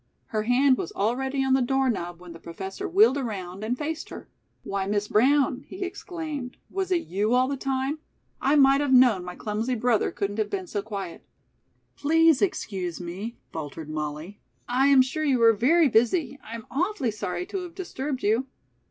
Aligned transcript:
Her 0.29 0.41
hand 0.41 0.79
was 0.79 0.91
already 0.93 1.43
on 1.43 1.53
the 1.53 1.61
doorknob 1.61 2.19
when 2.19 2.33
the 2.33 2.39
Professor 2.39 2.89
wheeled 2.89 3.19
around 3.19 3.63
and 3.63 3.77
faced 3.77 4.09
her. 4.09 4.27
"Why, 4.63 4.87
Miss 4.87 5.07
Brown," 5.07 5.63
he 5.67 5.83
exclaimed, 5.85 6.57
"was 6.71 6.89
it 6.91 7.05
you 7.05 7.35
all 7.35 7.47
the 7.47 7.55
time? 7.55 7.99
I 8.41 8.55
might 8.55 8.81
have 8.81 8.91
known 8.91 9.23
my 9.23 9.35
clumsy 9.35 9.75
brother 9.75 10.09
couldn't 10.09 10.39
have 10.39 10.49
been 10.49 10.65
so 10.65 10.81
quiet." 10.81 11.23
"Please 11.95 12.41
excuse 12.41 12.99
me," 12.99 13.37
faltered 13.53 13.91
Molly. 13.91 14.39
"I 14.67 14.87
am 14.87 15.03
sure 15.03 15.23
you 15.23 15.39
are 15.43 15.53
very 15.53 15.87
busy. 15.87 16.39
I 16.43 16.55
am 16.55 16.65
awfully 16.71 17.11
sorry 17.11 17.45
to 17.45 17.59
have 17.59 17.75
disturbed 17.75 18.23
you." 18.23 18.47